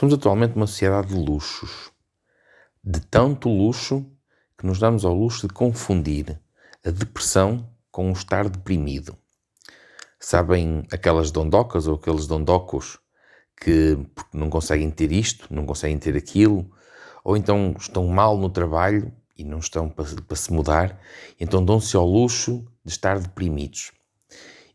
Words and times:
Somos 0.00 0.14
atualmente 0.14 0.56
uma 0.56 0.66
sociedade 0.66 1.08
de 1.08 1.14
luxos. 1.14 1.90
De 2.82 3.00
tanto 3.00 3.50
luxo 3.50 4.06
que 4.56 4.64
nos 4.64 4.78
damos 4.78 5.04
ao 5.04 5.12
luxo 5.12 5.46
de 5.46 5.52
confundir 5.52 6.40
a 6.82 6.90
depressão 6.90 7.68
com 7.90 8.08
o 8.08 8.12
estar 8.14 8.48
deprimido. 8.48 9.14
Sabem 10.18 10.86
aquelas 10.90 11.30
dondocas 11.30 11.86
ou 11.86 11.96
aqueles 11.96 12.26
dondocos 12.26 12.98
que 13.54 13.98
não 14.32 14.48
conseguem 14.48 14.90
ter 14.90 15.12
isto, 15.12 15.46
não 15.50 15.66
conseguem 15.66 15.98
ter 15.98 16.16
aquilo, 16.16 16.72
ou 17.22 17.36
então 17.36 17.76
estão 17.78 18.06
mal 18.06 18.38
no 18.38 18.48
trabalho 18.48 19.12
e 19.36 19.44
não 19.44 19.58
estão 19.58 19.86
para, 19.86 20.06
para 20.22 20.36
se 20.36 20.50
mudar, 20.50 20.98
então 21.38 21.62
dão-se 21.62 21.94
ao 21.94 22.06
luxo 22.06 22.66
de 22.82 22.90
estar 22.90 23.18
deprimidos. 23.18 23.92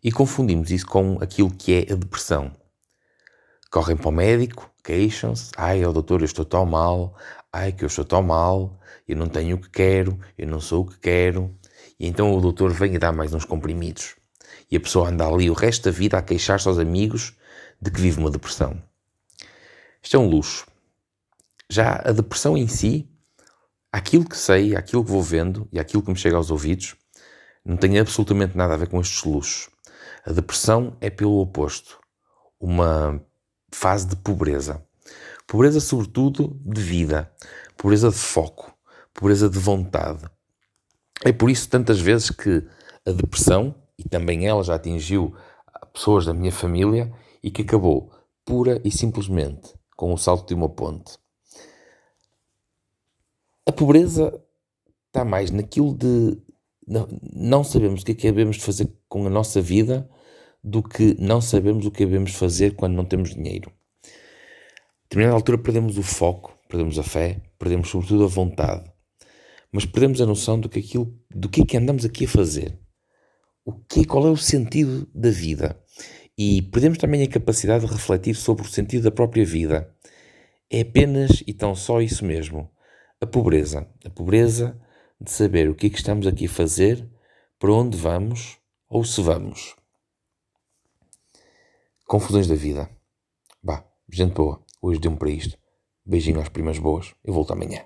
E 0.04 0.12
confundimos 0.12 0.70
isso 0.70 0.86
com 0.86 1.18
aquilo 1.20 1.50
que 1.50 1.74
é 1.74 1.92
a 1.92 1.96
depressão. 1.96 2.56
Correm 3.72 3.98
para 3.98 4.10
o 4.10 4.12
médico, 4.12 4.72
queixam-se, 4.86 5.52
ai, 5.58 5.84
oh, 5.84 5.92
doutor, 5.92 6.22
eu 6.22 6.26
estou 6.26 6.46
tão 6.46 6.66
mal, 6.66 7.18
ai, 7.52 7.72
que 7.72 7.84
eu 7.84 7.88
estou 7.88 8.06
tão 8.06 8.22
mal, 8.22 8.80
eu 9.08 9.18
não 9.18 9.28
tenho 9.28 9.56
o 9.56 9.60
que 9.60 9.70
quero, 9.70 10.20
eu 10.38 10.48
não 10.48 10.62
sou 10.62 10.84
o 10.84 10.86
que 10.86 11.00
quero. 11.00 11.54
E 12.00 12.08
então 12.08 12.34
o 12.34 12.40
doutor 12.40 12.72
vem 12.72 12.94
e 12.96 13.00
dá 13.00 13.12
mais 13.12 13.34
uns 13.34 13.46
comprimidos. 13.46 14.16
E 14.70 14.78
a 14.78 14.80
pessoa 14.80 15.10
anda 15.10 15.28
ali 15.28 15.50
o 15.50 15.54
resto 15.54 15.86
da 15.86 15.92
vida 15.92 16.18
a 16.18 16.22
queixar-se 16.22 16.68
aos 16.68 16.78
amigos 16.78 17.36
de 17.82 17.90
que 17.90 18.00
vive 18.00 18.20
uma 18.20 18.30
depressão. 18.30 18.82
Isto 20.02 20.18
é 20.18 20.20
um 20.20 20.28
luxo. 20.28 20.68
Já 21.70 22.02
a 22.06 22.12
depressão 22.12 22.56
em 22.56 22.68
si, 22.68 23.10
aquilo 23.92 24.28
que 24.28 24.38
sei, 24.38 24.76
aquilo 24.76 25.04
que 25.04 25.12
vou 25.12 25.22
vendo 25.22 25.68
e 25.72 25.80
aquilo 25.80 26.04
que 26.04 26.12
me 26.12 26.18
chega 26.18 26.38
aos 26.38 26.52
ouvidos, 26.52 26.96
não 27.64 27.76
tem 27.76 27.98
absolutamente 27.98 28.56
nada 28.56 28.76
a 28.76 28.78
ver 28.78 28.88
com 28.88 29.02
estes 29.02 29.24
luxos. 29.24 29.70
A 30.24 30.32
depressão 30.32 30.96
é 31.02 31.10
pelo 31.10 31.40
oposto. 31.40 32.00
Uma 32.60 33.22
fase 33.86 34.08
de 34.08 34.16
pobreza. 34.16 34.84
Pobreza, 35.46 35.80
sobretudo, 35.80 36.60
de 36.66 36.82
vida, 36.82 37.32
pobreza 37.78 38.10
de 38.10 38.16
foco, 38.16 38.76
pobreza 39.14 39.48
de 39.48 39.60
vontade. 39.60 40.26
É 41.24 41.32
por 41.32 41.52
isso, 41.52 41.70
tantas 41.70 42.00
vezes, 42.00 42.32
que 42.32 42.64
a 43.06 43.12
depressão, 43.12 43.76
e 43.96 44.10
também 44.10 44.48
ela 44.48 44.64
já 44.64 44.74
atingiu 44.74 45.36
pessoas 45.94 46.26
da 46.26 46.34
minha 46.34 46.52
família, 46.52 47.14
e 47.44 47.52
que 47.52 47.62
acabou 47.62 48.12
pura 48.44 48.82
e 48.84 48.90
simplesmente 48.90 49.76
com 49.96 50.12
o 50.12 50.18
salto 50.18 50.48
de 50.48 50.56
uma 50.56 50.68
ponte. 50.68 51.20
A 53.68 53.72
pobreza 53.72 54.34
está 55.10 55.24
mais 55.24 55.52
naquilo 55.52 55.94
de 55.94 56.42
não, 56.88 57.64
sabemos 57.64 58.02
o 58.02 58.06
que 58.06 58.14
é 58.14 58.16
que 58.16 58.32
devemos 58.32 58.58
fazer 58.58 58.92
com 59.08 59.28
a 59.28 59.30
nossa 59.30 59.62
vida 59.62 60.10
do 60.64 60.82
que 60.82 61.16
não 61.20 61.40
sabemos 61.40 61.86
o 61.86 61.92
que 61.92 62.04
devemos 62.04 62.34
fazer 62.34 62.76
quando 62.76 62.96
não 62.96 63.06
temos 63.06 63.36
dinheiro. 63.36 63.72
Determinada 65.16 65.38
altura 65.38 65.58
perdemos 65.58 65.98
o 65.98 66.04
foco, 66.04 66.60
perdemos 66.68 67.00
a 67.00 67.04
fé, 67.04 67.40
perdemos 67.58 67.88
sobretudo 67.88 68.26
a 68.26 68.28
vontade, 68.28 68.92
mas 69.72 69.86
perdemos 69.86 70.20
a 70.20 70.26
noção 70.26 70.60
do 70.60 70.68
que, 70.68 70.80
aquilo, 70.80 71.18
do 71.34 71.48
que 71.48 71.62
é 71.62 71.66
que 71.66 71.78
andamos 71.78 72.04
aqui 72.04 72.26
a 72.26 72.28
fazer. 72.28 72.78
O 73.64 73.72
que, 73.72 74.04
qual 74.04 74.28
é 74.28 74.30
o 74.30 74.36
sentido 74.36 75.10
da 75.16 75.30
vida? 75.30 75.82
E 76.38 76.64
perdemos 76.64 76.98
também 76.98 77.24
a 77.24 77.30
capacidade 77.30 77.86
de 77.86 77.94
refletir 77.94 78.36
sobre 78.36 78.66
o 78.66 78.70
sentido 78.70 79.04
da 79.04 79.12
própria 79.12 79.46
vida. 79.46 79.90
É 80.70 80.82
apenas 80.82 81.42
e 81.48 81.54
tão 81.54 81.74
só 81.76 82.02
isso 82.02 82.26
mesmo. 82.26 82.70
A 83.22 83.26
pobreza. 83.26 83.88
A 84.04 84.10
pobreza 84.10 84.78
de 85.22 85.32
saber 85.32 85.70
o 85.70 85.76
que 85.76 85.88
é 85.88 85.90
que 85.90 85.98
estamos 85.98 86.28
aqui 86.28 86.48
a 86.48 86.50
fazer, 86.50 87.10
para 87.58 87.72
onde 87.72 87.96
vamos 87.96 88.58
ou 88.90 89.06
se 89.06 89.22
vamos. 89.22 89.78
Confusões 92.06 92.50
da 92.50 92.56
vida. 92.56 92.90
Bah, 93.64 93.86
gente 94.12 94.34
boa, 94.34 94.65
hoje 94.86 95.00
deu-me 95.00 95.18
para 95.18 95.30
isto. 95.30 95.58
Beijinho 96.06 96.40
às 96.40 96.50
primas 96.50 96.78
boas. 96.78 97.16
Eu 97.24 97.34
volto 97.34 97.54
amanhã. 97.54 97.86